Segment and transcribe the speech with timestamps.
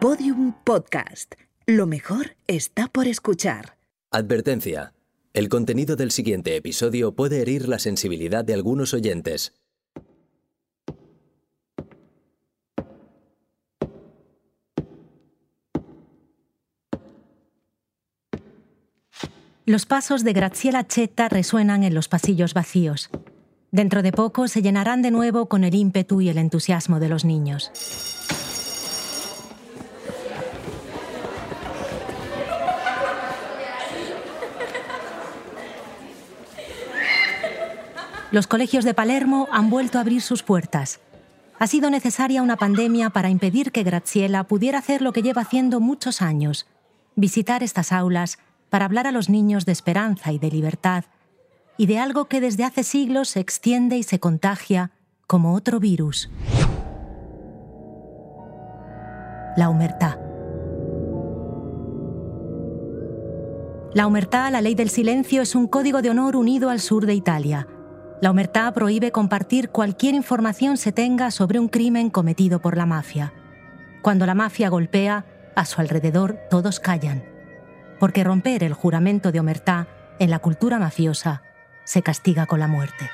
[0.00, 1.34] Podium Podcast.
[1.66, 3.78] Lo mejor está por escuchar.
[4.12, 4.94] Advertencia.
[5.32, 9.54] El contenido del siguiente episodio puede herir la sensibilidad de algunos oyentes.
[19.66, 23.10] Los pasos de Graziella Chetta resuenan en los pasillos vacíos.
[23.72, 27.24] Dentro de poco se llenarán de nuevo con el ímpetu y el entusiasmo de los
[27.24, 27.72] niños.
[38.30, 41.00] Los colegios de Palermo han vuelto a abrir sus puertas.
[41.58, 45.80] Ha sido necesaria una pandemia para impedir que Graziella pudiera hacer lo que lleva haciendo
[45.80, 46.66] muchos años,
[47.16, 48.38] visitar estas aulas
[48.68, 51.04] para hablar a los niños de esperanza y de libertad,
[51.78, 54.90] y de algo que desde hace siglos se extiende y se contagia
[55.26, 56.28] como otro virus.
[59.56, 60.18] La humertad.
[63.94, 67.14] La humertad, la ley del silencio, es un código de honor unido al sur de
[67.14, 67.66] Italia.
[68.20, 73.32] La humertad prohíbe compartir cualquier información se tenga sobre un crimen cometido por la mafia.
[74.02, 75.24] Cuando la mafia golpea,
[75.54, 77.38] a su alrededor todos callan
[77.98, 81.42] porque romper el juramento de omertá en la cultura mafiosa
[81.84, 83.10] se castiga con la muerte.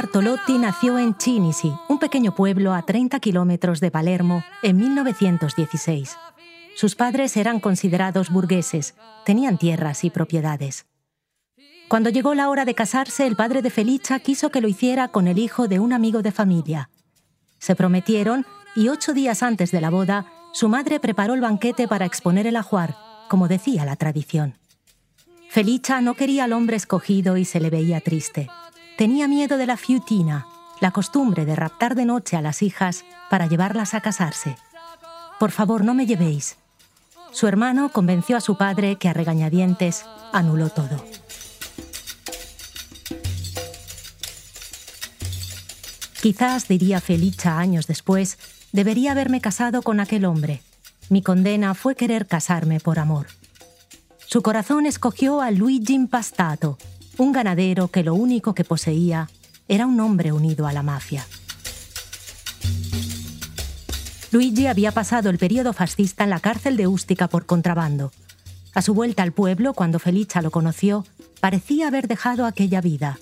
[0.00, 6.16] Bartolotti nació en Cinisi, un pequeño pueblo a 30 kilómetros de Palermo, en 1916.
[6.74, 8.94] Sus padres eran considerados burgueses,
[9.26, 10.86] tenían tierras y propiedades.
[11.88, 15.28] Cuando llegó la hora de casarse, el padre de Felicia quiso que lo hiciera con
[15.28, 16.88] el hijo de un amigo de familia.
[17.58, 20.24] Se prometieron y ocho días antes de la boda,
[20.54, 22.96] su madre preparó el banquete para exponer el ajuar,
[23.28, 24.54] como decía la tradición.
[25.50, 28.48] Felicia no quería al hombre escogido y se le veía triste.
[29.00, 30.46] Tenía miedo de la fiutina,
[30.78, 34.58] la costumbre de raptar de noche a las hijas para llevarlas a casarse.
[35.38, 36.58] Por favor, no me llevéis.
[37.32, 41.02] Su hermano convenció a su padre que a regañadientes anuló todo.
[46.20, 48.36] Quizás, diría Felicia años después,
[48.72, 50.60] debería haberme casado con aquel hombre.
[51.08, 53.28] Mi condena fue querer casarme por amor.
[54.26, 56.76] Su corazón escogió a Luigi Impastato,
[57.20, 59.28] un ganadero que lo único que poseía
[59.68, 61.26] era un hombre unido a la mafia.
[64.32, 68.10] Luigi había pasado el periodo fascista en la cárcel de Ústica por contrabando.
[68.72, 71.04] A su vuelta al pueblo, cuando Felicia lo conoció,
[71.40, 73.18] parecía haber dejado aquella vida.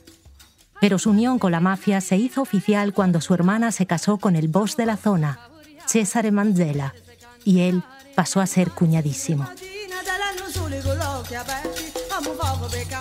[0.81, 4.37] Pero su unión con la mafia se hizo oficial cuando su hermana se casó con
[4.37, 5.41] el boss de la zona,
[5.89, 6.95] Cesare Manzella,
[7.45, 7.83] y él
[8.15, 9.49] pasó a ser cuñadísimo.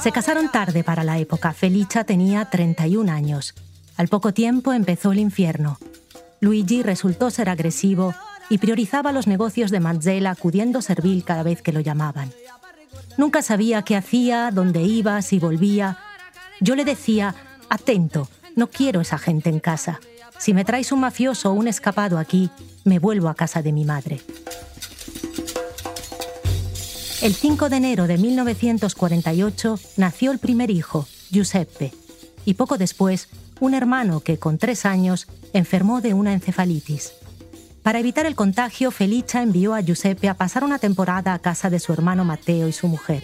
[0.07, 1.51] Se casaron tarde para la época.
[1.51, 3.53] Felicia tenía 31 años.
[3.97, 5.79] Al poco tiempo empezó el infierno.
[6.39, 8.15] Luigi resultó ser agresivo
[8.49, 12.31] y priorizaba los negocios de Manzella acudiendo servil cada vez que lo llamaban.
[13.17, 15.97] Nunca sabía qué hacía, dónde iba, si volvía.
[16.61, 17.35] Yo le decía,
[17.67, 19.99] atento, no quiero esa gente en casa.
[20.37, 22.49] Si me traes un mafioso o un escapado aquí,
[22.85, 24.21] me vuelvo a casa de mi madre.
[27.19, 31.91] El 5 de enero de 1948 nació el primer hijo, Giuseppe,
[32.45, 33.29] y poco después
[33.59, 37.13] un hermano que con tres años enfermó de una encefalitis.
[37.81, 41.79] Para evitar el contagio, Felicia envió a Giuseppe a pasar una temporada a casa de
[41.79, 43.23] su hermano Mateo y su mujer.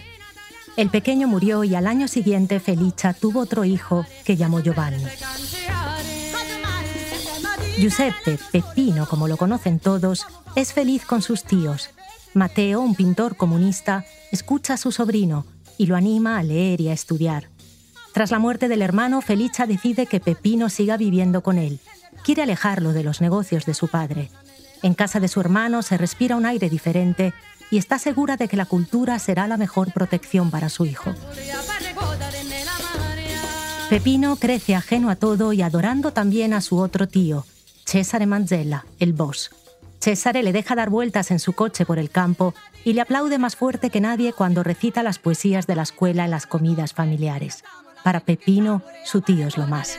[0.76, 5.04] El pequeño murió y al año siguiente Felicia tuvo otro hijo que llamó Giovanni.
[7.78, 10.26] Giuseppe, Peppino como lo conocen todos,
[10.56, 11.93] es feliz con sus tíos
[12.34, 15.46] Mateo, un pintor comunista, escucha a su sobrino
[15.78, 17.48] y lo anima a leer y a estudiar.
[18.12, 21.80] Tras la muerte del hermano, Felicia decide que Pepino siga viviendo con él.
[22.24, 24.30] Quiere alejarlo de los negocios de su padre.
[24.82, 27.32] En casa de su hermano se respira un aire diferente
[27.70, 31.14] y está segura de que la cultura será la mejor protección para su hijo.
[33.88, 37.46] Pepino crece ajeno a todo y adorando también a su otro tío,
[37.84, 39.50] Cesare Manzella, el boss.
[40.04, 42.52] Cesare le deja dar vueltas en su coche por el campo
[42.84, 46.30] y le aplaude más fuerte que nadie cuando recita las poesías de la escuela en
[46.30, 47.64] las comidas familiares.
[48.02, 49.98] Para Pepino, su tío es lo más.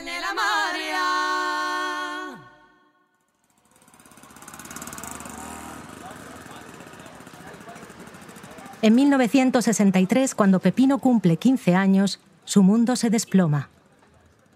[8.82, 13.70] En 1963, cuando Pepino cumple 15 años, Su mundo se desploma.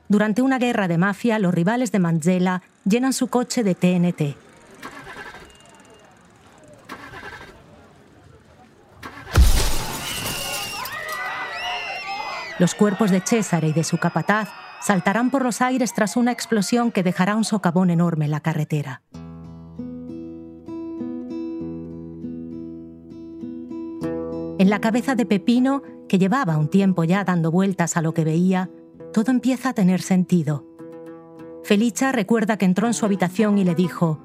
[0.06, 4.50] Durante una guerra de mafia, los rivales de Manzella llenan su coche de TNT.
[12.61, 14.51] Los cuerpos de César y de su capataz
[14.83, 19.01] saltarán por los aires tras una explosión que dejará un socavón enorme en la carretera.
[24.59, 28.25] En la cabeza de Pepino, que llevaba un tiempo ya dando vueltas a lo que
[28.25, 28.69] veía,
[29.15, 30.67] todo empieza a tener sentido.
[31.65, 34.21] Felicia recuerda que entró en su habitación y le dijo,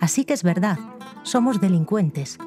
[0.00, 0.80] Así que es verdad,
[1.22, 2.38] somos delincuentes.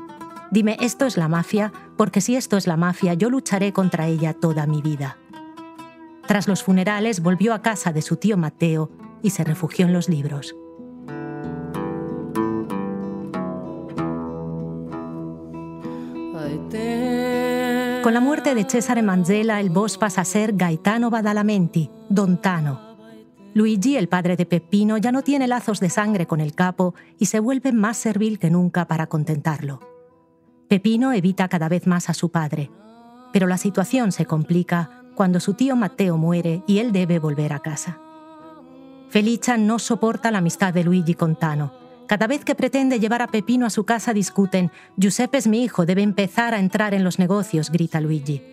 [0.51, 1.72] Dime, ¿esto es la mafia?
[1.95, 5.20] Porque si esto es la mafia, yo lucharé contra ella toda mi vida.
[6.27, 8.89] Tras los funerales volvió a casa de su tío Mateo
[9.21, 10.56] y se refugió en los libros.
[18.03, 22.79] Con la muerte de Cesare Manzella, el boss pasa a ser Gaetano Badalamenti, Don Tano.
[23.53, 27.25] Luigi, el padre de Peppino, ya no tiene lazos de sangre con el capo y
[27.25, 29.81] se vuelve más servil que nunca para contentarlo.
[30.68, 32.71] Peppino evita cada vez más a su padre,
[33.33, 37.60] pero la situación se complica cuando su tío Matteo muere y él debe volver a
[37.60, 38.00] casa.
[39.10, 41.81] Felicia no soporta la amistad de Luigi con Tano
[42.12, 45.86] cada vez que pretende llevar a Pepino a su casa discuten, Giuseppe es mi hijo,
[45.86, 48.44] debe empezar a entrar en los negocios, grita Luigi.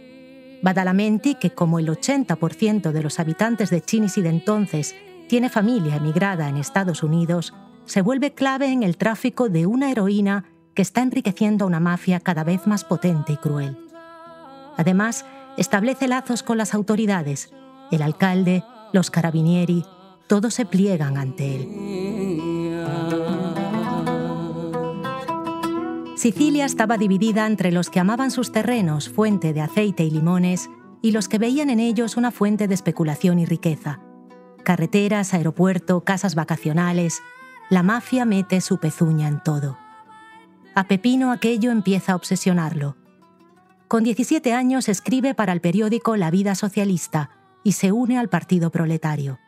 [0.62, 4.94] Badalamenti, que como el 80% de los habitantes de Cinisi de entonces
[5.28, 7.52] tiene familia emigrada en Estados Unidos,
[7.84, 10.44] se vuelve clave en el tráfico de una heroína
[10.75, 13.76] que está enriqueciendo a una mafia cada vez más potente y cruel.
[14.76, 15.25] Además,
[15.58, 17.52] establece lazos con las autoridades.
[17.90, 19.84] El alcalde, los carabinieri,
[20.26, 21.69] todos se pliegan ante él.
[26.16, 30.69] Sicilia estaba dividida entre los que amaban sus terrenos, fuente de aceite y limones,
[31.00, 34.00] y los que veían en ellos una fuente de especulación y riqueza.
[34.64, 37.20] Carreteras, aeropuerto, casas vacacionales,
[37.70, 39.78] la mafia mete su pezuña en todo.
[40.75, 42.96] A Pepino aquello empieza a obsesionarlo.
[43.88, 47.31] Con 17 años escribe para el periódico La Vida Socialista
[47.64, 49.38] y se une al Partido Proletario.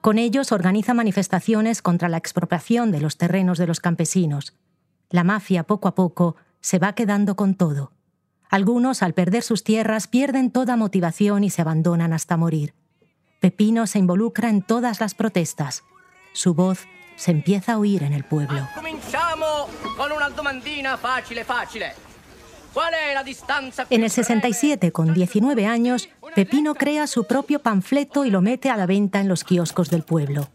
[0.00, 4.54] Con ellos organiza manifestaciones contra la expropiación de los terrenos de los campesinos
[5.14, 7.92] la mafia poco a poco se va quedando con todo.
[8.50, 12.74] Algunos, al perder sus tierras, pierden toda motivación y se abandonan hasta morir.
[13.40, 15.84] Pepino se involucra en todas las protestas.
[16.32, 18.66] Su voz se empieza a oír en el pueblo.
[23.90, 28.76] En el 67, con 19 años, Pepino crea su propio panfleto y lo mete a
[28.76, 30.48] la venta en los kioscos del pueblo.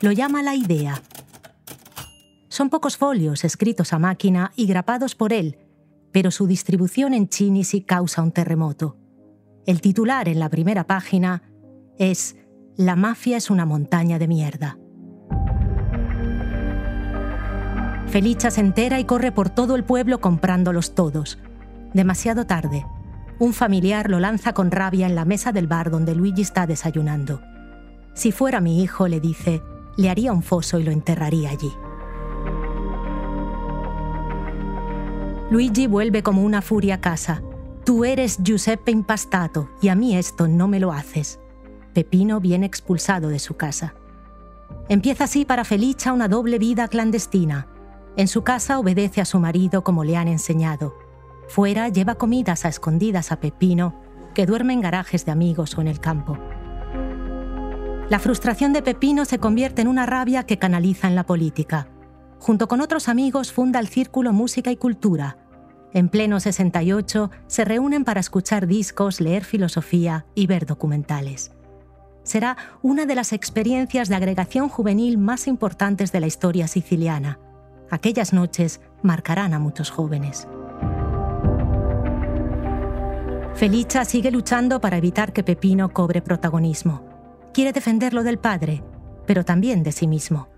[0.00, 1.00] Lo llama La Idea
[2.52, 5.56] son pocos folios escritos a máquina y grapados por él,
[6.12, 8.98] pero su distribución en Chinisi causa un terremoto.
[9.64, 11.42] El titular en la primera página
[11.98, 12.36] es
[12.76, 14.78] La mafia es una montaña de mierda.
[18.08, 21.38] Felicia se entera y corre por todo el pueblo comprándolos todos.
[21.94, 22.86] Demasiado tarde.
[23.38, 27.40] Un familiar lo lanza con rabia en la mesa del bar donde Luigi está desayunando.
[28.14, 29.62] Si fuera mi hijo, le dice,
[29.96, 31.72] le haría un foso y lo enterraría allí.
[35.50, 37.42] Luigi vuelve como una furia a casa.
[37.84, 41.40] Tú eres Giuseppe Impastato y a mí esto no me lo haces.
[41.92, 43.94] Pepino viene expulsado de su casa.
[44.88, 47.66] Empieza así para Felicia una doble vida clandestina.
[48.16, 51.01] En su casa obedece a su marido como le han enseñado.
[51.52, 53.94] Fuera lleva comidas a escondidas a Pepino,
[54.34, 56.38] que duerme en garajes de amigos o en el campo.
[58.08, 61.88] La frustración de Pepino se convierte en una rabia que canaliza en la política.
[62.38, 65.36] Junto con otros amigos funda el Círculo Música y Cultura,
[65.92, 71.52] en pleno 68 se reúnen para escuchar discos, leer filosofía y ver documentales.
[72.22, 77.38] Será una de las experiencias de agregación juvenil más importantes de la historia siciliana.
[77.90, 80.48] Aquellas noches marcarán a muchos jóvenes.
[83.54, 87.02] Felicia sigue luchando para evitar que Pepino cobre protagonismo.
[87.52, 88.82] Quiere defenderlo del padre,
[89.26, 90.48] pero también de sí mismo.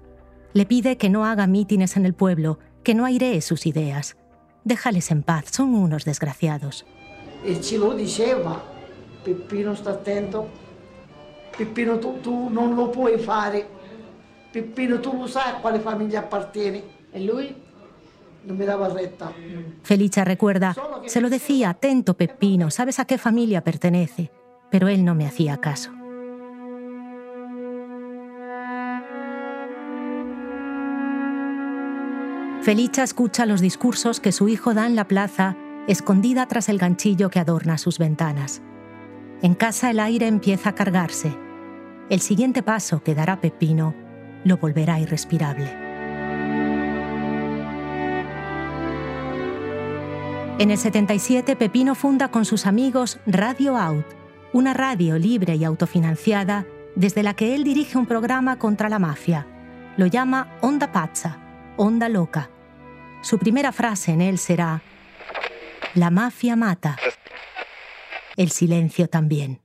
[0.52, 4.16] Le pide que no haga mítines en el pueblo, que no airee sus ideas
[4.64, 6.84] déjales en paz, son unos desgraciados.
[7.44, 8.62] E ce lo diceva,
[9.22, 10.48] Peppino sta attento,
[11.56, 13.66] Peppino tu, tu non lo puoi fare,
[14.50, 16.82] Peppino tu lo sai a quale famiglia appartieni.
[17.12, 17.54] E lui
[18.46, 19.32] no me daba recta.
[19.82, 20.74] Felicia recuerda,
[21.06, 24.30] se lo decía, atento Peppino, sabes a qué familia pertenece,
[24.70, 25.90] pero él no me hacía caso.
[32.62, 35.54] Felicia escucha los discursos que su hijo da en la plaza,
[35.86, 38.62] escondida tras el ganchillo que adorna sus ventanas.
[39.42, 41.36] En casa el aire empieza a cargarse.
[42.08, 43.94] El siguiente paso que dará Pepino
[44.44, 45.83] lo volverá irrespirable.
[50.56, 54.06] En el 77, Pepino funda con sus amigos Radio Out,
[54.52, 59.48] una radio libre y autofinanciada desde la que él dirige un programa contra la mafia.
[59.96, 61.38] Lo llama Onda Pazza,
[61.76, 62.50] Onda Loca.
[63.20, 64.80] Su primera frase en él será,
[65.94, 66.98] La mafia mata.
[68.36, 69.63] El silencio también.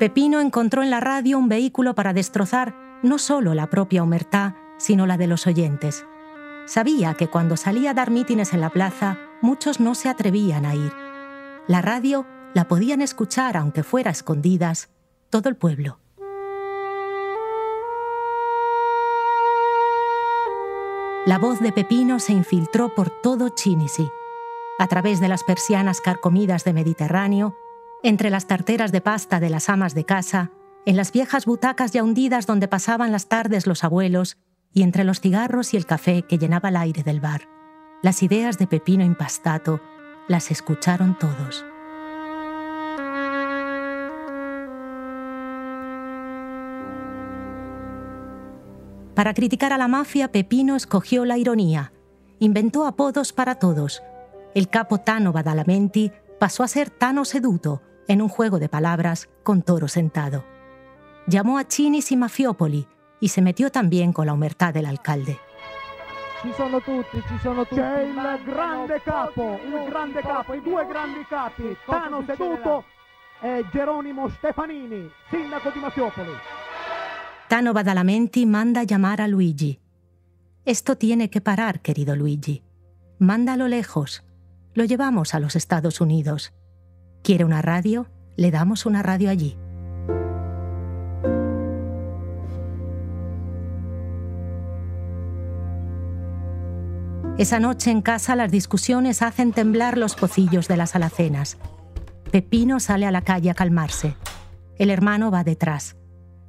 [0.00, 5.06] Pepino encontró en la radio un vehículo para destrozar no solo la propia humertad, sino
[5.06, 6.06] la de los oyentes.
[6.64, 10.74] Sabía que cuando salía a dar mítines en la plaza, muchos no se atrevían a
[10.74, 10.90] ir.
[11.66, 14.88] La radio la podían escuchar, aunque fuera escondidas,
[15.28, 15.98] todo el pueblo.
[21.26, 24.08] La voz de Pepino se infiltró por todo Chinisi.
[24.78, 27.54] A través de las persianas carcomidas de Mediterráneo,
[28.02, 30.50] entre las tarteras de pasta de las amas de casa,
[30.86, 34.38] en las viejas butacas ya hundidas donde pasaban las tardes los abuelos
[34.72, 37.48] y entre los cigarros y el café que llenaba el aire del bar.
[38.02, 39.80] Las ideas de Pepino Impastato
[40.28, 41.66] las escucharon todos.
[49.14, 51.92] Para criticar a la mafia, Pepino escogió la ironía.
[52.38, 54.02] Inventó apodos para todos.
[54.54, 59.62] El capo Tano Badalamenti pasó a ser Tano Seduto, en un juego de palabras con
[59.62, 60.44] toro sentado.
[61.26, 62.88] Llamó a Chinis y Mafiopoli
[63.20, 65.38] y se metió también con la humertad del alcalde.
[66.42, 67.80] Ci sono tutti, ci sono tutti.
[67.80, 68.14] C'è il
[68.44, 72.84] grande capo, il grande capo, i due grandi capi, Tano Seduto
[73.42, 76.32] e Geronimo Stefanini, sindaco di Mafiopoli.
[77.46, 79.78] Tano Badalamenti manda llamar a Luigi.
[80.64, 82.62] Esto tiene que parar, querido Luigi.
[83.18, 84.24] Mándalo lejos.
[84.72, 86.54] Lo llevamos a los Estados Unidos.
[87.22, 88.06] ¿Quiere una radio?
[88.36, 89.56] Le damos una radio allí.
[97.36, 101.58] Esa noche en casa las discusiones hacen temblar los pocillos de las alacenas.
[102.30, 104.14] Pepino sale a la calle a calmarse.
[104.78, 105.96] El hermano va detrás.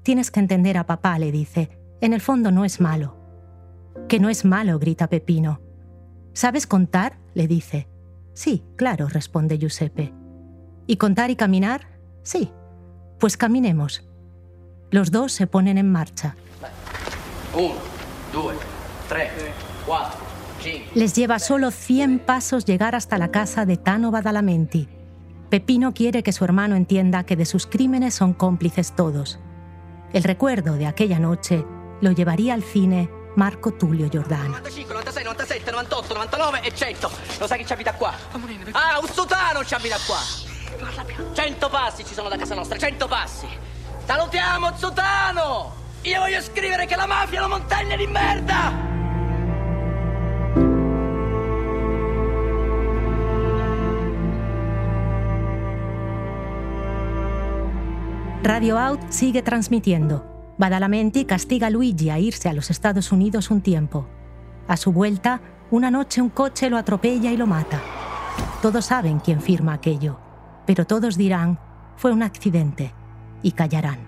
[0.03, 1.69] Tienes que entender a papá, le dice.
[2.01, 3.17] En el fondo no es malo.
[4.07, 5.61] Que no es malo, grita Pepino.
[6.33, 7.19] ¿Sabes contar?
[7.33, 7.87] le dice.
[8.33, 10.20] Sí, claro, responde Giuseppe.
[10.87, 11.87] ¿Y contar y caminar?
[12.23, 12.51] Sí.
[13.19, 14.03] Pues caminemos.
[14.89, 16.35] Los dos se ponen en marcha.
[17.53, 17.75] Uno,
[18.33, 18.53] dos,
[19.07, 19.29] tres,
[19.85, 20.19] cuatro,
[20.95, 24.87] Les lleva solo 100 pasos llegar hasta la casa de Tano Badalamenti.
[25.49, 29.39] Pepino quiere que su hermano entienda que de sus crímenes son cómplices todos.
[30.13, 31.65] El recuerdo de aquella noche
[32.01, 34.49] lo llevaría al cine Marco Tullio Giordano.
[34.49, 37.09] 95, 96, 97, 98, 99 e 100.
[37.39, 38.13] Lo sai chi ci abita qua?
[38.73, 40.50] Ah, un sotano ci abita qua.
[41.33, 43.47] 100 passi ci sono da casa nostra, 100 passi.
[44.05, 45.73] Salutiamo Zutano!
[46.01, 48.89] Io voglio scrivere che la mafia è una montagna di merda!
[58.41, 60.53] Radio Out sigue transmitiendo.
[60.55, 64.07] Badalamenti castiga a Luigi a irse a los Estados Unidos un tiempo.
[64.65, 67.79] A su vuelta, una noche un coche lo atropella y lo mata.
[68.61, 70.30] Todos saben quién firma aquello
[70.71, 71.59] pero todos dirán,
[71.97, 72.93] fue un accidente,
[73.43, 73.99] y callarán.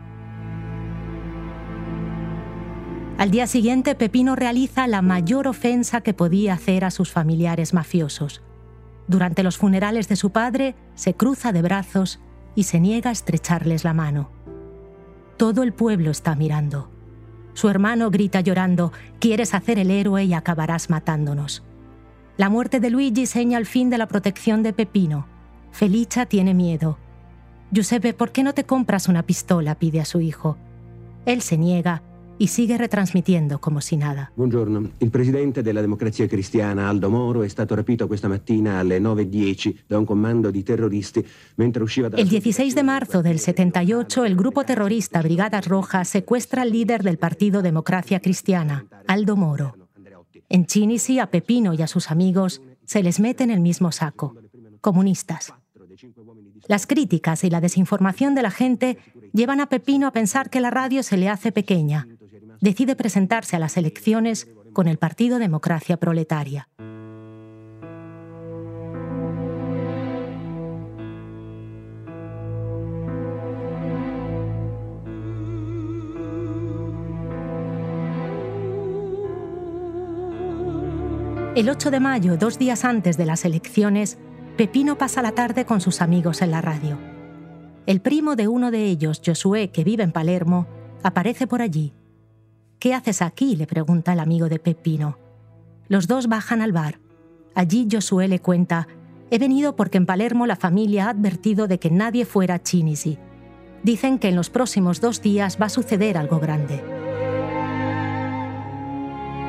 [3.17, 8.41] Al día siguiente, Pepino realiza la mayor ofensa que podía hacer a sus familiares mafiosos.
[9.09, 12.21] Durante los funerales de su padre, se cruza de brazos
[12.55, 14.31] y se niega a estrecharles la mano.
[15.35, 16.89] Todo el pueblo está mirando.
[17.55, 21.61] Su hermano grita llorando, quieres hacer el héroe y acabarás matándonos.
[22.37, 25.32] La muerte de Luigi señala el fin de la protección de Pepino.
[25.73, 26.99] Felicia tiene miedo.
[27.71, 29.73] Giuseppe, ¿por qué no te compras una pistola?
[29.73, 30.55] pide a su hijo.
[31.25, 32.03] Él se niega
[32.37, 34.31] y sigue retransmitiendo como si nada.
[34.35, 34.91] Buongiorno.
[34.99, 39.97] Il presidente della Democrazia Cristiana, Aldo Moro, è stato rapito questa mattina alle 9.10 da
[39.97, 41.25] un comando di terroristi
[41.55, 42.17] mentre usciva da...
[42.17, 47.17] El 16 de marzo del 78, el grupo terrorista Brigadas Rojas secuestra al líder del
[47.17, 49.75] Partido Democracia Cristiana, Aldo Moro.
[50.49, 54.35] En Chinisi, a Pepino y a sus amigos se les mete en el mismo saco.
[54.79, 55.53] Comunistas.
[56.67, 58.97] Las críticas y la desinformación de la gente
[59.33, 62.07] llevan a Pepino a pensar que la radio se le hace pequeña.
[62.61, 66.69] Decide presentarse a las elecciones con el Partido Democracia Proletaria.
[81.55, 84.17] El 8 de mayo, dos días antes de las elecciones,
[84.57, 86.99] Pepino pasa la tarde con sus amigos en la radio.
[87.87, 90.67] El primo de uno de ellos, Josué, que vive en Palermo,
[91.01, 91.91] aparece por allí.
[92.77, 93.55] ¿Qué haces aquí?
[93.55, 95.17] le pregunta el amigo de Pepino.
[95.87, 96.99] Los dos bajan al bar.
[97.55, 98.87] Allí Josué le cuenta,
[99.31, 103.17] he venido porque en Palermo la familia ha advertido de que nadie fuera a Chinisi.
[103.81, 106.83] Dicen que en los próximos dos días va a suceder algo grande.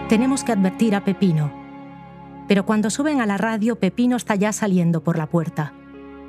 [0.08, 1.63] Tenemos que advertir a Pepino.
[2.48, 5.72] Pero cuando suben a la radio, Pepino está ya saliendo por la puerta.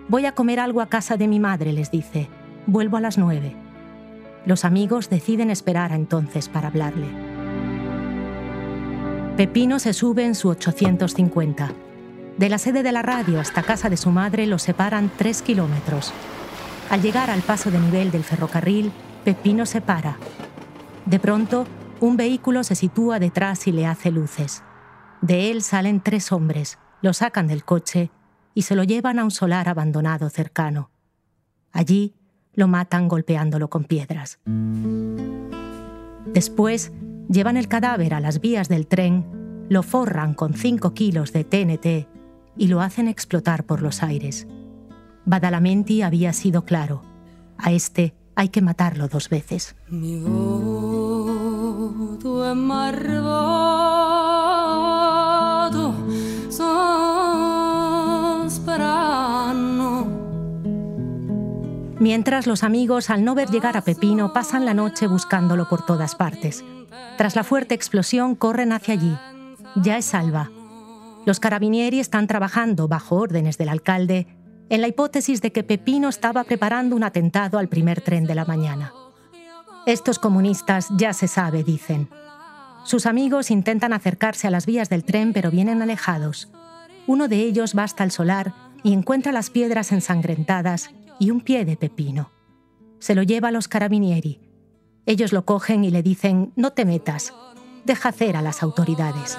[0.08, 2.30] Voy a comer algo a casa de mi madre, les dice.
[2.68, 3.56] Vuelvo a las nueve.
[4.46, 7.08] Los amigos deciden esperar a entonces para hablarle.
[9.36, 11.72] Pepino se sube en su 850.
[12.38, 16.14] De la sede de la radio hasta casa de su madre lo separan tres kilómetros.
[16.90, 18.92] Al llegar al paso de nivel del ferrocarril,
[19.24, 20.18] Pepino se para.
[21.06, 21.66] De pronto,
[22.00, 24.64] un vehículo se sitúa detrás y le hace luces.
[25.26, 28.12] De él salen tres hombres, lo sacan del coche
[28.54, 30.92] y se lo llevan a un solar abandonado cercano.
[31.72, 32.14] Allí
[32.54, 34.38] lo matan golpeándolo con piedras.
[36.32, 36.92] Después
[37.28, 42.08] llevan el cadáver a las vías del tren, lo forran con 5 kilos de TNT
[42.56, 44.46] y lo hacen explotar por los aires.
[45.26, 47.02] Badalamenti había sido claro.
[47.58, 49.76] A este hay que matarlo dos veces.
[62.06, 66.14] Mientras los amigos, al no ver llegar a Pepino, pasan la noche buscándolo por todas
[66.14, 66.64] partes.
[67.18, 69.18] Tras la fuerte explosión, corren hacia allí.
[69.76, 70.52] Ya es salva.
[71.26, 74.28] Los carabinieri están trabajando, bajo órdenes del alcalde,
[74.70, 78.46] en la hipótesis de que Pepino estaba preparando un atentado al primer tren de la
[78.46, 78.94] mañana.
[79.88, 82.08] Estos comunistas ya se sabe, dicen.
[82.84, 86.52] Sus amigos intentan acercarse a las vías del tren, pero vienen alejados.
[87.08, 91.66] Uno de ellos va hasta el solar y encuentra las piedras ensangrentadas y un pie
[91.66, 92.32] de pepino.
[93.00, 94.40] Se lo lleva a los carabinieri.
[95.06, 97.34] Ellos lo cogen y le dicen, no te metas,
[97.86, 99.38] deja hacer a las autoridades.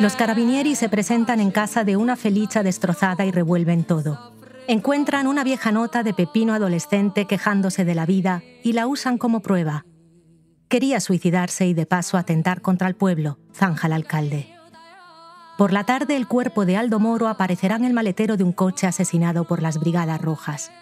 [0.00, 4.34] Los carabinieri se presentan en casa de una felicha destrozada y revuelven todo.
[4.66, 9.40] Encuentran una vieja nota de Pepino adolescente quejándose de la vida y la usan como
[9.40, 9.84] prueba.
[10.68, 14.53] Quería suicidarse y de paso atentar contra el pueblo, zanja el alcalde.
[15.56, 18.88] Por la tarde el cuerpo de Aldo Moro aparecerá en el maletero de un coche
[18.88, 20.72] asesinado por las Brigadas Rojas.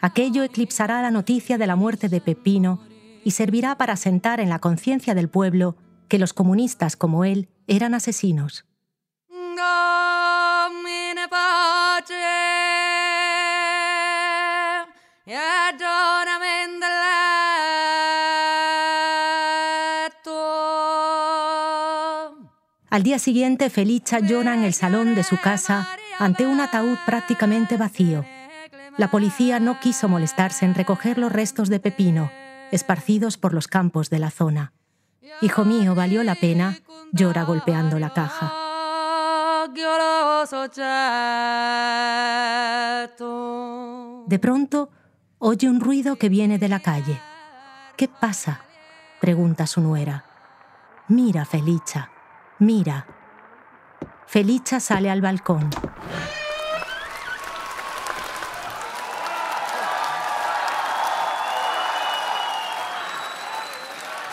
[0.00, 2.78] Aquello eclipsará la noticia de la muerte de Pepino
[3.24, 7.94] y servirá para sentar en la conciencia del pueblo que los comunistas como él eran
[7.94, 8.64] asesinos.
[22.92, 27.78] Al día siguiente, Felicia llora en el salón de su casa ante un ataúd prácticamente
[27.78, 28.26] vacío.
[28.98, 32.30] La policía no quiso molestarse en recoger los restos de Pepino,
[32.70, 34.74] esparcidos por los campos de la zona.
[35.40, 36.80] Hijo mío, valió la pena,
[37.12, 38.52] llora golpeando la caja.
[44.26, 44.90] De pronto,
[45.38, 47.18] oye un ruido que viene de la calle.
[47.96, 48.60] ¿Qué pasa?
[49.18, 50.26] pregunta su nuera.
[51.08, 52.11] Mira, Felicia,
[52.62, 53.06] mira.
[54.26, 55.68] Felicia sale al balcón.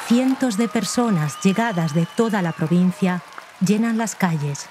[0.07, 3.21] Cientos de personas llegadas de toda la provincia
[3.65, 4.67] llenan las calles.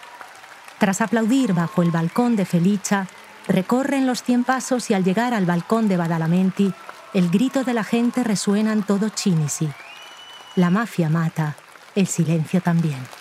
[0.78, 3.06] Tras aplaudir bajo el balcón de Felicia,
[3.46, 6.72] recorren los cien pasos y al llegar al balcón de Badalamenti,
[7.12, 9.68] el grito de la gente resuena en todo Chinisi.
[10.56, 11.56] La mafia mata,
[11.94, 13.17] el silencio también.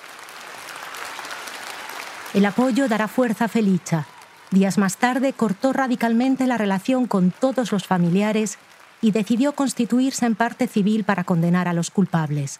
[2.38, 4.06] El apoyo dará fuerza a Felicia.
[4.52, 8.60] Días más tarde cortó radicalmente la relación con todos los familiares
[9.02, 12.60] y decidió constituirse en parte civil para condenar a los culpables.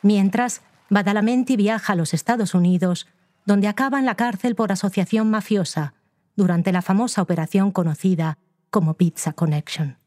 [0.00, 3.06] Mientras, Badalamenti viaja a los Estados Unidos,
[3.44, 5.92] donde acaba en la cárcel por asociación mafiosa,
[6.34, 8.38] durante la famosa operación conocida
[8.70, 9.98] como Pizza Connection.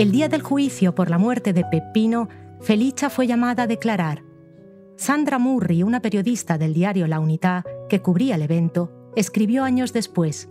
[0.00, 2.30] El día del juicio por la muerte de Peppino,
[2.62, 4.24] Felicia fue llamada a declarar.
[4.96, 10.48] Sandra Murri, una periodista del diario La Unità que cubría el evento, escribió años después,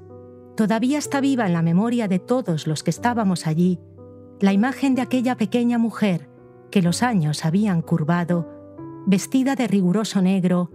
[0.56, 3.80] Todavía está viva en la memoria de todos los que estábamos allí
[4.40, 6.30] la imagen de aquella pequeña mujer
[6.70, 8.48] que los años habían curvado,
[9.08, 10.70] vestida de riguroso negro,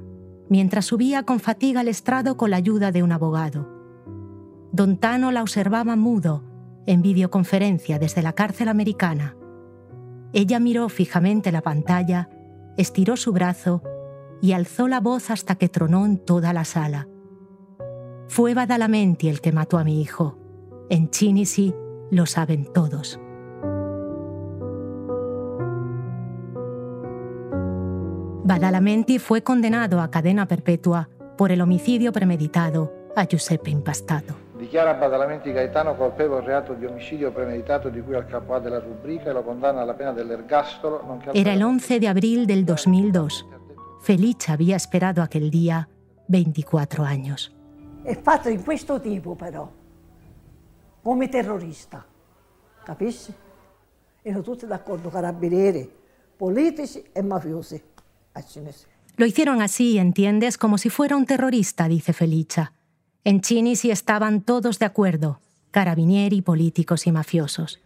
[0.49, 3.69] mientras subía con fatiga al estrado con la ayuda de un abogado.
[4.73, 6.43] Don Tano la observaba mudo,
[6.87, 9.37] en videoconferencia desde la cárcel americana.
[10.33, 12.29] Ella miró fijamente la pantalla,
[12.77, 13.83] estiró su brazo
[14.41, 17.09] y alzó la voz hasta que tronó en toda la sala.
[18.29, 20.39] Fue Badalamenti el que mató a mi hijo.
[20.91, 21.75] En Chinisi
[22.11, 23.21] lo saben todos.
[28.45, 34.44] Badalamenti fue condenado a cadena perpetua por el homicidio premeditado a Giuseppe Impastato.
[34.75, 38.81] Dichiara Badalamenti Gaetano colpevole del reato di omicidio premeditato di cui al capo A della
[38.81, 41.01] rubrica e lo condanna alla pena dell'ergastolo.
[41.07, 43.47] nonché al- Era el 11 de abril del 2002.
[44.01, 45.89] Felice había esperado aquel día
[46.27, 47.55] 24 años.
[48.03, 49.71] È fatto in questo tipo però,
[51.05, 52.05] come terrorista,
[52.83, 53.33] capisci?
[54.23, 55.89] Erano tutti d'accordo, carabinieri,
[56.37, 57.81] politici e mafiosi.
[59.19, 60.59] Lo hicieron así, ¿entiendes?
[60.59, 62.73] Como si fuera un terrorista, dice Felicia.
[63.27, 67.81] En Chinisi estaban todos de acuerdo, carabinieri, políticos y mafiosos.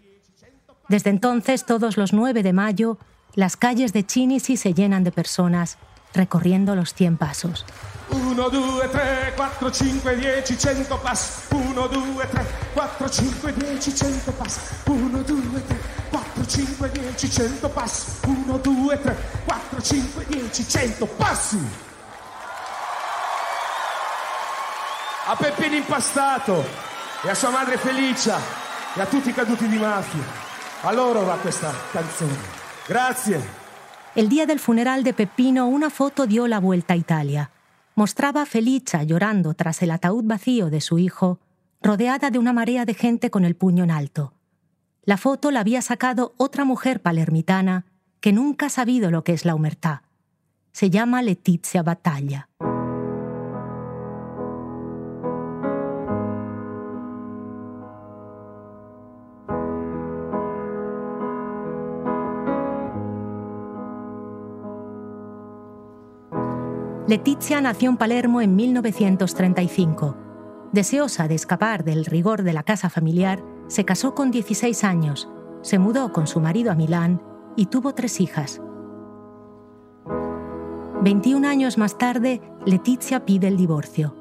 [0.88, 2.98] Desde entonces, todos los 9 de mayo,
[3.37, 5.79] las calles de Chinisi se llenan de personas
[6.12, 7.64] recorriendo los 100 pasos.
[8.11, 9.03] 1, 2, 3,
[9.37, 11.55] 4, 5, 10, 100 passi.
[11.55, 14.61] 1, 2, 3, 4, 5, 10, 100 passi.
[14.90, 15.24] 1, 2,
[15.68, 15.79] 3,
[16.11, 18.27] 4, 5, 10, 100 passi.
[18.27, 21.59] 1, 2, 3, 4, 5, 10, 100 passi.
[25.30, 26.64] A Peppino Impastato
[27.22, 28.38] e a sua madre Felicia
[28.96, 30.24] e a tutti i caduti di mafia.
[30.80, 32.32] A loro va questa canzone.
[32.86, 33.38] Grazie.
[34.14, 37.50] El día del funeral de Peppino, una foto dio la vuelta a Italia.
[37.92, 41.40] Mostraba a Felicia llorando tras el ataúd vacío de su hijo,
[41.82, 44.32] rodeada de una marea de gente con el puño en alto.
[45.04, 47.84] La foto la había sacado otra mujer palermitana
[48.20, 50.00] que nunca ha sabido lo que es la humertad.
[50.72, 52.48] Se llama Letizia Battaglia.
[67.09, 70.14] Letizia nació en Palermo en 1935.
[70.73, 75.27] Deseosa de escapar del rigor de la casa familiar, se casó con 16 años,
[75.62, 77.23] se mudó con su marido a Milán
[77.57, 78.61] y tuvo tres hijas.
[81.01, 84.14] 21 años más tarde, Letizia pide el divorcio.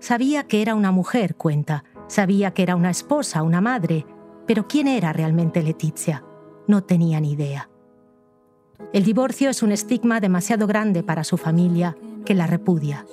[0.00, 4.04] Sabía que era una mujer, cuenta, sabía que era una esposa, una madre,
[4.48, 6.24] pero ¿quién era realmente Letizia?
[6.66, 7.69] No tenía ni idea.
[8.92, 13.06] El divorcio es un estigma demasiado grande para su familia, que la repudia.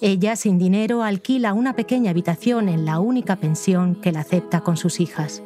[0.00, 4.76] Ella, sin dinero, alquila una pequeña habitación en la única pensión que la acepta con
[4.76, 5.42] sus hijas.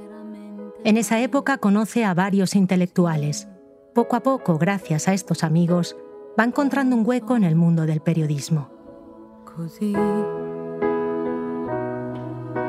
[0.84, 3.48] En esa época conoce a varios intelectuales.
[3.94, 5.96] Poco a poco, gracias a estos amigos,
[6.38, 8.68] va encontrando un hueco en el mundo del periodismo.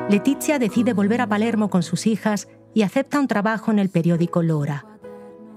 [0.08, 4.42] Letizia decide volver a Palermo con sus hijas y acepta un trabajo en el periódico
[4.42, 4.93] Lora.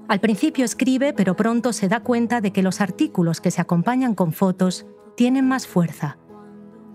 [0.08, 4.15] Al principio escribe, pero pronto se da cuenta de que los artículos que se acompañan
[4.15, 6.17] con fotos tienen más fuerza.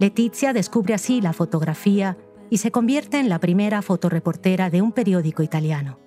[0.00, 2.16] Letizia descubre así la fotografía
[2.48, 5.98] y se convierte en la primera fotoreportera de un periódico italiano.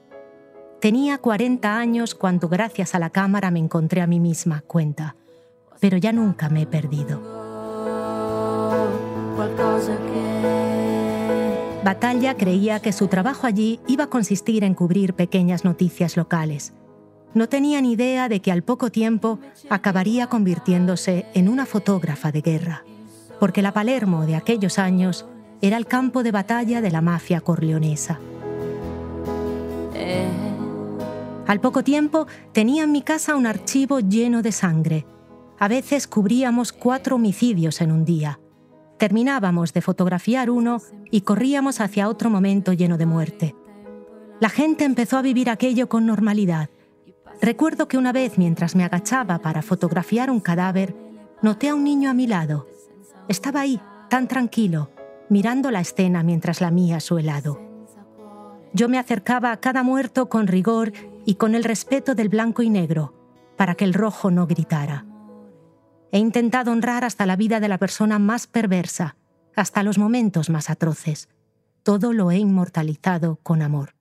[0.82, 5.16] Tenía 40 años cuando gracias a la cámara me encontré a mí misma, cuenta,
[5.80, 7.22] pero ya nunca me he perdido.
[11.84, 16.74] Batalla creía que su trabajo allí iba a consistir en cubrir pequeñas noticias locales.
[17.36, 22.42] No tenía ni idea de que al poco tiempo acabaría convirtiéndose en una fotógrafa de
[22.42, 22.86] guerra,
[23.42, 25.26] porque la Palermo de aquellos años
[25.62, 28.20] era el campo de batalla de la mafia corleonesa.
[31.46, 35.06] Al poco tiempo tenía en mi casa un archivo lleno de sangre.
[35.60, 38.40] A veces cubríamos cuatro homicidios en un día.
[38.98, 43.56] Terminábamos de fotografiar uno y corríamos hacia otro momento lleno de muerte.
[44.40, 46.70] La gente empezó a vivir aquello con normalidad.
[47.42, 50.96] Recuerdo que una vez mientras me agachaba para fotografiar un cadáver,
[51.42, 52.68] noté a un niño a mi lado.
[53.28, 54.92] Estaba ahí, tan tranquilo,
[55.30, 57.62] mirando la escena mientras lamía su helado.
[58.74, 60.92] Yo me acercaba a cada muerto con rigor
[61.26, 63.14] y con el respeto del blanco y negro,
[63.58, 65.06] para que el rojo no gritara.
[66.12, 69.16] He intentado honrar hasta la vida de la persona más perversa,
[69.56, 71.30] hasta los momentos más atroces.
[71.84, 73.95] Todo lo he inmortalizado con amor.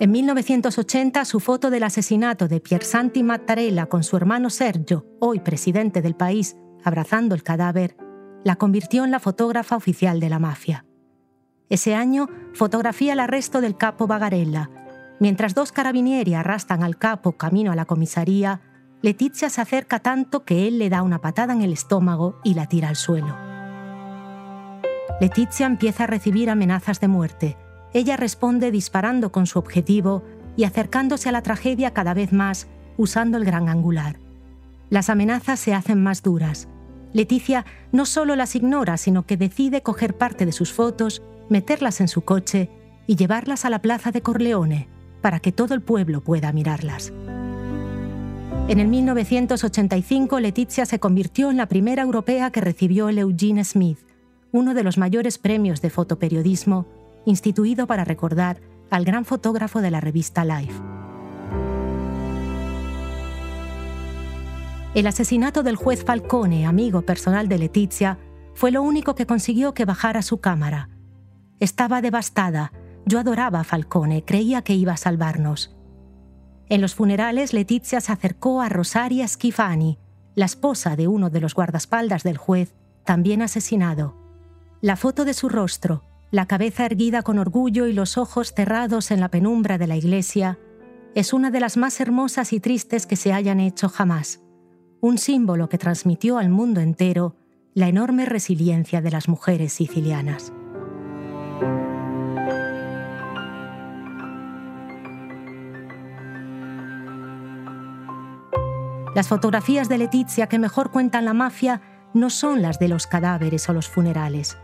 [0.00, 6.02] En 1980, su foto del asesinato de Piersanti Mattarella con su hermano Sergio, hoy presidente
[6.02, 7.96] del país, abrazando el cadáver,
[8.44, 10.84] la convirtió en la fotógrafa oficial de la mafia.
[11.68, 14.70] Ese año fotografía el arresto del capo Bagarella.
[15.18, 18.60] Mientras dos carabinieri arrastran al capo camino a la comisaría,
[19.02, 22.66] Letizia se acerca tanto que él le da una patada en el estómago y la
[22.66, 23.36] tira al suelo.
[25.20, 27.56] Letizia empieza a recibir amenazas de muerte.
[27.94, 30.22] Ella responde disparando con su objetivo
[30.56, 34.18] y acercándose a la tragedia cada vez más usando el gran angular.
[34.90, 36.68] Las amenazas se hacen más duras.
[37.12, 42.08] Leticia no solo las ignora, sino que decide coger parte de sus fotos, meterlas en
[42.08, 42.68] su coche
[43.06, 44.88] y llevarlas a la plaza de Corleone
[45.22, 47.12] para que todo el pueblo pueda mirarlas.
[48.68, 53.98] En el 1985, Leticia se convirtió en la primera europea que recibió el Eugene Smith,
[54.52, 56.86] uno de los mayores premios de fotoperiodismo
[57.28, 58.60] instituido para recordar
[58.90, 60.74] al gran fotógrafo de la revista Life.
[64.94, 68.18] El asesinato del juez Falcone, amigo personal de Letizia,
[68.54, 70.88] fue lo único que consiguió que bajara su cámara.
[71.60, 72.72] Estaba devastada.
[73.04, 75.76] Yo adoraba a Falcone, creía que iba a salvarnos.
[76.68, 79.98] En los funerales, Letizia se acercó a Rosaria Schifani,
[80.34, 84.16] la esposa de uno de los guardaespaldas del juez, también asesinado.
[84.80, 89.20] La foto de su rostro, la cabeza erguida con orgullo y los ojos cerrados en
[89.20, 90.58] la penumbra de la iglesia,
[91.14, 94.40] es una de las más hermosas y tristes que se hayan hecho jamás
[95.00, 97.36] un símbolo que transmitió al mundo entero
[97.74, 100.52] la enorme resiliencia de las mujeres sicilianas.
[109.14, 111.80] Las fotografías de Letizia que mejor cuentan la mafia
[112.14, 114.56] no son las de los cadáveres o los funerales,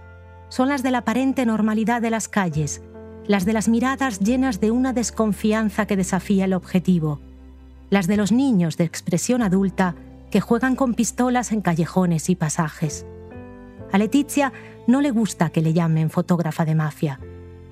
[0.55, 2.81] son las de la aparente normalidad de las calles,
[3.27, 7.19] las de las miradas llenas de una desconfianza que desafía el objetivo,
[7.91, 9.97] las de los niños de expresión adulta
[10.31, 13.05] que juegan con pistolas en callejones y pasajes.
[13.91, 14.53] A Letizia
[14.87, 17.19] no le gusta que le llamen fotógrafa de mafia.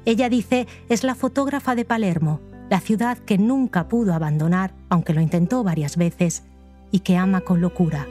[0.05, 5.21] Ella dice es la fotógrafa de Palermo, la ciudad que nunca pudo abandonar, aunque lo
[5.21, 6.43] intentó varias veces,
[6.91, 8.09] y que ama con locura.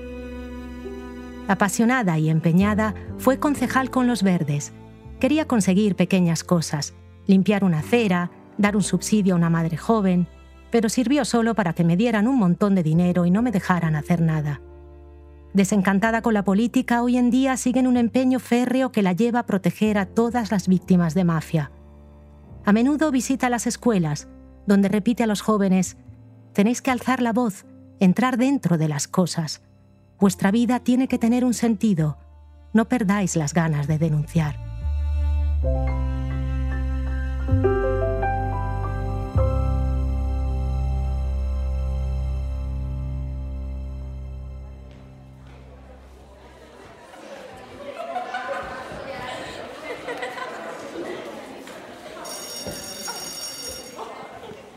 [1.52, 4.72] Apasionada y empeñada, fue concejal con los verdes.
[5.20, 6.94] Quería conseguir pequeñas cosas,
[7.28, 10.30] limpiar una acera, dar un subsidio a una madre joven,
[10.72, 13.98] pero sirvió solo para que me dieran un montón de dinero y no me dejaran
[13.98, 14.62] hacer nada.
[15.54, 19.40] Desencantada con la política, hoy en día sigue en un empeño férreo que la lleva
[19.40, 21.70] a proteger a todas las víctimas de mafia.
[22.64, 24.30] A menudo visita las escuelas,
[24.68, 25.98] donde repite a los jóvenes,
[26.54, 27.66] tenéis que alzar la voz,
[28.00, 29.62] entrar dentro de las cosas.
[30.22, 32.16] Vuestra vida tiene que tener un sentido.
[32.74, 34.56] No perdáis las ganas de denunciar.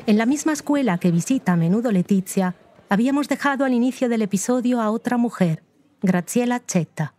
[0.06, 2.54] En la misma escuela que visita a menudo Letizia,
[2.88, 5.62] habíamos dejado al inicio del episodio a otra mujer,
[6.02, 7.14] Graziella Chetta.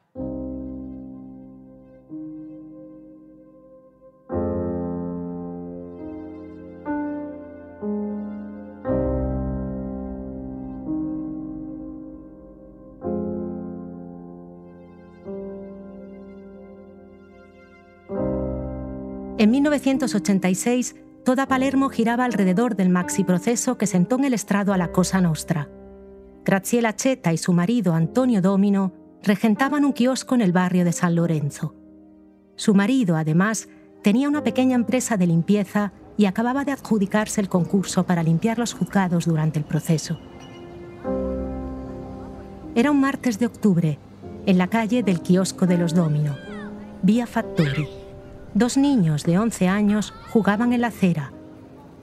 [19.38, 24.78] En 1986, Toda Palermo giraba alrededor del maxi proceso que sentó en el estrado a
[24.78, 25.68] la Cosa Nostra.
[26.46, 31.16] Graziella Cheta y su marido Antonio Domino regentaban un kiosco en el barrio de San
[31.16, 31.74] Lorenzo.
[32.56, 33.68] Su marido, además,
[34.04, 38.76] tenía una pequeña empresa de limpieza y acababa de adjudicarse el concurso para limpiar los
[38.76, 40.20] juzgados durante el proceso.
[42.76, 43.98] Era un martes de octubre,
[44.46, 46.36] en la calle del kiosco de los Domino,
[47.02, 48.05] vía Fattori.
[48.56, 51.34] Dos niños de 11 años jugaban en la acera.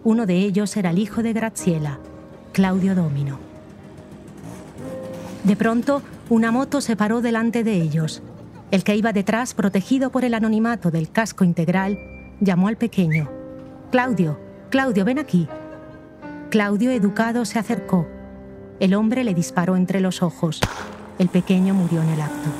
[0.05, 1.99] Uno de ellos era el hijo de Graziella,
[2.53, 3.39] Claudio Domino.
[5.45, 8.23] De pronto, una moto se paró delante de ellos.
[8.71, 11.99] El que iba detrás, protegido por el anonimato del casco integral,
[12.39, 13.31] llamó al pequeño.
[13.91, 14.39] Claudio,
[14.69, 15.49] Claudio, ven aquí.
[16.51, 18.07] Claudio, educado, se acercó.
[18.79, 20.61] El hombre le disparó entre los ojos.
[21.19, 22.51] El pequeño murió en el acto.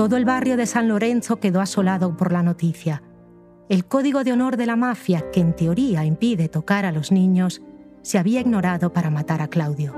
[0.00, 3.02] Todo el barrio de San Lorenzo quedó asolado por la noticia.
[3.68, 7.60] El código de honor de la mafia, que en teoría impide tocar a los niños,
[8.00, 9.94] se había ignorado para matar a Claudio.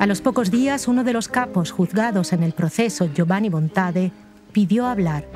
[0.00, 4.10] A los pocos días, uno de los capos juzgados en el proceso, Giovanni Bontade,
[4.50, 5.26] pidió hablar.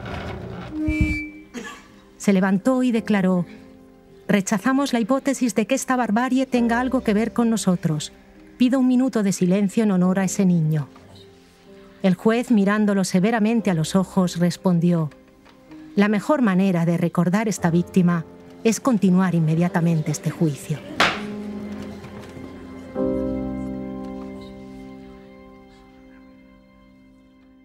[2.16, 3.46] Se levantó y declaró,
[4.26, 8.12] Rechazamos la hipótesis de que esta barbarie tenga algo que ver con nosotros.
[8.58, 10.88] Pido un minuto de silencio en honor a ese niño.
[12.02, 15.10] El juez, mirándolo severamente a los ojos, respondió,
[15.94, 18.24] La mejor manera de recordar esta víctima
[18.64, 20.78] es continuar inmediatamente este juicio.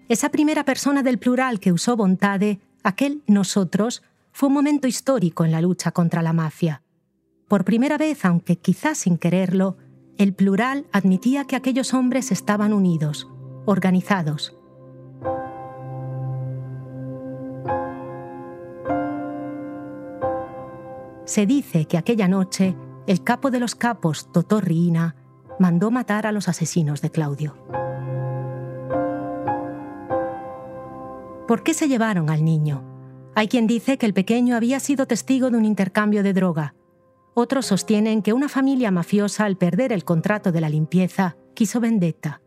[0.08, 5.52] Esa primera persona del plural que usó Bontade, aquel nosotros, fue un momento histórico en
[5.52, 6.84] la lucha contra la mafia.
[7.48, 9.78] Por primera vez, aunque quizás sin quererlo,
[10.18, 13.28] el plural admitía que aquellos hombres estaban unidos,
[13.68, 14.58] organizados.
[21.26, 22.76] Se dice que aquella noche
[23.08, 25.16] el capo de los capos, Totò Riina,
[25.60, 27.56] mandó matar a los asesinos de Claudio.
[31.48, 32.84] ¿Por qué se llevaron al niño?
[33.34, 36.76] Hay quien dice que el pequeño había sido testigo de un intercambio de droga.
[37.34, 42.42] Otros sostienen que una familia mafiosa, al perder el contrato de la limpieza, quiso vendetta.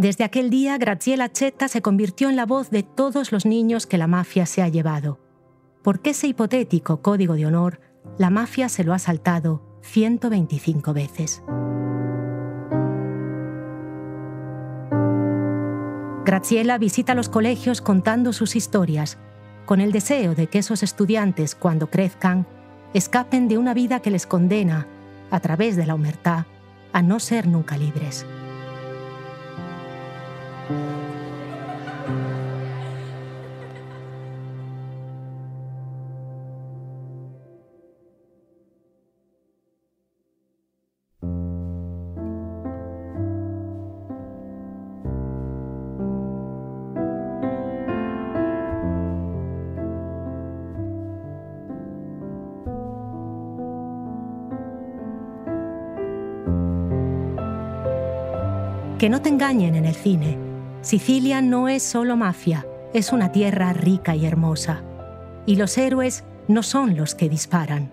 [0.00, 3.98] Desde aquel día, Graziella Chetta se convirtió en la voz de todos los niños que
[3.98, 5.20] la mafia se ha llevado.
[5.82, 7.80] Porque ese hipotético código de honor,
[8.16, 11.42] la mafia se lo ha saltado 125 veces.
[16.24, 19.18] Graciela visita los colegios contando sus historias,
[19.66, 22.46] con el deseo de que esos estudiantes, cuando crezcan,
[22.94, 24.86] escapen de una vida que les condena,
[25.30, 26.46] a través de la humertad,
[26.94, 28.24] a no ser nunca libres.
[59.00, 60.49] Que no te engañen en el cine.
[60.82, 64.82] Sicilia no es solo mafia, es una tierra rica y hermosa.
[65.44, 67.92] Y los héroes no son los que disparan.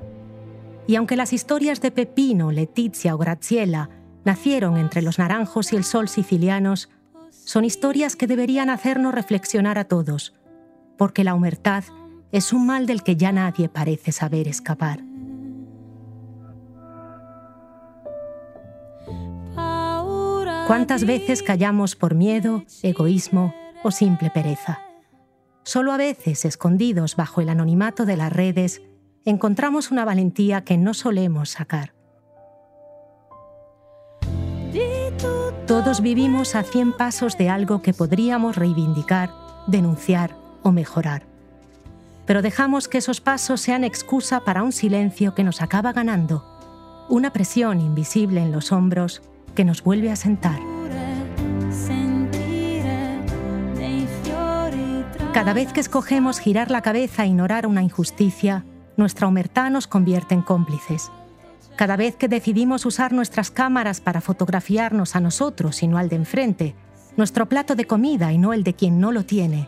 [0.88, 3.90] Y aunque las historias de Pepino, Letizia o Graziella
[4.24, 6.90] nacieron entre los naranjos y el sol sicilianos,
[7.30, 10.34] son historias que deberían hacernos reflexionar a todos,
[10.98, 11.84] porque la humertad
[12.32, 15.07] es un mal del que ya nadie parece saber escapar.
[20.68, 24.82] ¿Cuántas veces callamos por miedo, egoísmo o simple pereza?
[25.64, 28.82] Solo a veces, escondidos bajo el anonimato de las redes,
[29.24, 31.94] encontramos una valentía que no solemos sacar.
[35.68, 39.32] Todos vivimos a 100 pasos de algo que podríamos reivindicar,
[39.68, 41.24] denunciar o mejorar.
[42.26, 46.44] Pero dejamos que esos pasos sean excusa para un silencio que nos acaba ganando,
[47.08, 49.22] una presión invisible en los hombros
[49.58, 50.60] que nos vuelve a sentar.
[55.34, 58.66] Cada vez que escogemos girar la cabeza e ignorar una injusticia,
[58.98, 61.12] nuestra humertad nos convierte en cómplices.
[61.76, 66.18] Cada vez que decidimos usar nuestras cámaras para fotografiarnos a nosotros y no al de
[66.18, 66.76] enfrente,
[67.16, 69.68] nuestro plato de comida y no el de quien no lo tiene,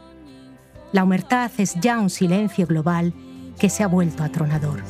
[0.91, 3.11] la humertad es ya un silencio global
[3.57, 4.83] que se ha vuelto atronador.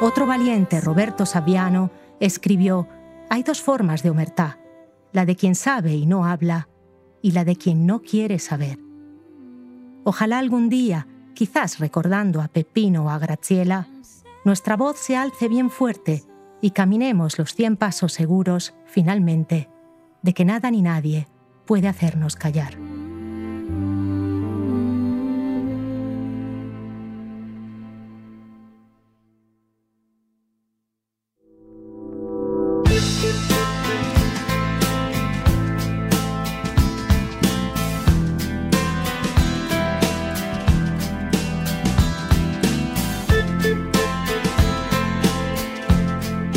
[0.00, 2.86] Otro valiente, Roberto Saviano, escribió,
[3.30, 4.56] hay dos formas de humertad,
[5.12, 6.68] la de quien sabe y no habla,
[7.22, 8.78] y la de quien no quiere saber.
[10.04, 13.88] Ojalá algún día, quizás recordando a Pepino o a Graciela,
[14.44, 16.24] nuestra voz se alce bien fuerte
[16.60, 19.68] y caminemos los cien pasos seguros, finalmente,
[20.22, 21.26] de que nada ni nadie
[21.64, 22.74] puede hacernos callar.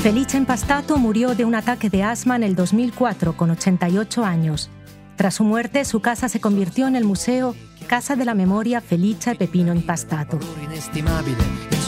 [0.02, 4.70] Felice Empastato murió de un ataque de asma en el 2004 con 88 años.
[5.18, 7.54] Tras su muerte, su casa se convirtió en el museo
[7.88, 10.40] Casa de la Memoria Felice Pepino Impastato.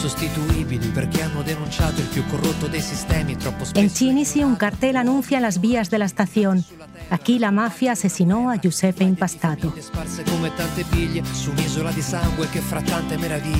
[0.01, 3.79] Insostituibili perché hanno denunciato il più corrotto dei sistemi troppo spesso.
[3.79, 6.65] En Chinisi un cartel anuncia las vías de la estación.
[7.11, 9.73] Aquí la mafia asesinó a Giuseppe Impastato.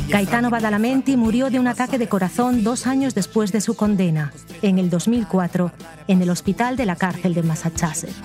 [0.07, 4.31] Gaetano Badalamenti murió de un ataque de corazón dos años después de su condena,
[4.61, 5.71] en el 2004,
[6.07, 8.15] en el hospital de la cárcel de Massachusetts.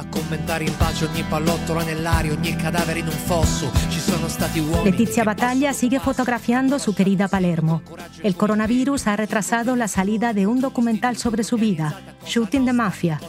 [4.84, 7.82] Letizia Batalla sigue fotografiando su querida Palermo.
[8.22, 13.20] El coronavirus ha retrasado la salida de un documental sobre su vida, Shooting the Mafia,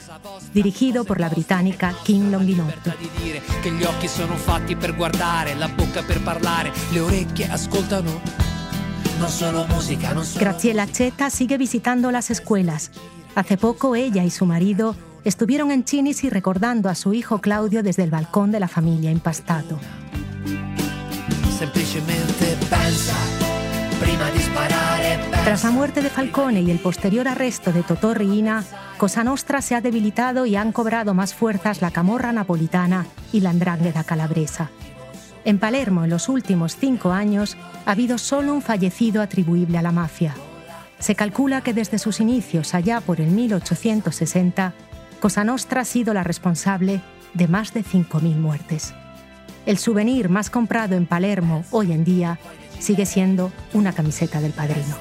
[0.54, 2.94] dirigido por la británica Kim Longinotto.
[10.40, 12.92] Graciela Cheta sigue visitando las escuelas.
[13.36, 18.04] Hace poco ella y su marido estuvieron en Chinisi recordando a su hijo Claudio desde
[18.04, 19.80] el balcón de la familia Impastato.
[21.58, 23.47] semplicemente pensa
[25.44, 28.64] Tras la muerte de Falcone y el posterior arresto de Totò Riina,
[28.98, 33.52] Cosa Nostra se ha debilitado y han cobrado más fuerzas la camorra napolitana y la
[33.52, 34.70] andrangheta calabresa.
[35.46, 39.94] En Palermo, en los últimos cinco años, ha habido solo un fallecido atribuible a la
[39.94, 40.36] mafia.
[41.00, 44.74] Se calcula que desde sus inicios, allá por el 1860,
[45.22, 47.02] Cosa Nostra ha sido la responsable
[47.34, 48.94] de más de 5.000 muertes.
[49.66, 52.40] El souvenir más comprado en Palermo hoy en día
[52.80, 54.96] sigue siendo una camiseta del padrino.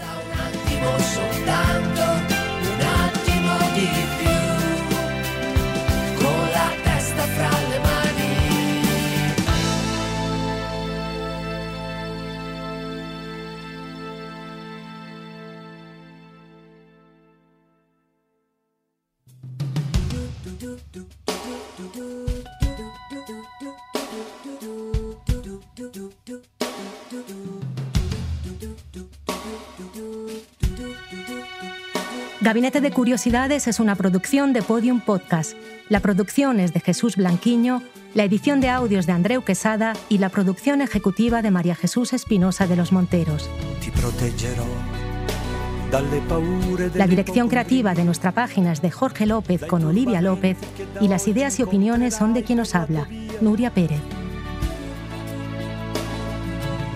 [32.47, 35.57] Gabinete de Curiosidades es una producción de Podium Podcast.
[35.89, 37.83] La producción es de Jesús Blanquiño,
[38.15, 42.69] la edición de audios de Andreu Quesada y la producción ejecutiva de María Jesús Espinosa
[42.69, 43.51] de los Monteros.
[46.95, 50.57] La dirección creativa de nuestra página es de Jorge López con Olivia López
[51.01, 53.09] y las ideas y opiniones son de quien nos habla,
[53.41, 54.03] Nuria Pérez.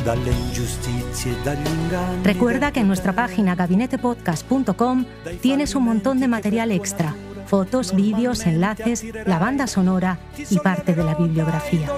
[0.05, 2.24] Dalle ingiustizie e dagli inganni.
[2.24, 5.05] Recuerda que en nuestra página gabinetepodcast.com
[5.40, 7.14] tienes un montón de material extra,
[7.46, 11.88] fotos, vídeos, enlaces, la banda sonora y parte de la bibliografía.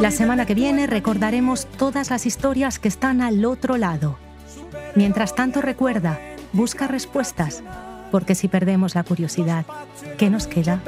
[0.00, 4.18] La semana que viene recordaremos todas las historias que están al otro lado.
[4.94, 6.18] Mientras tanto recuerda,
[6.52, 7.62] busca respuestas,
[8.10, 9.64] porque si perdemos la curiosidad,
[10.18, 10.80] ¿qué nos queda?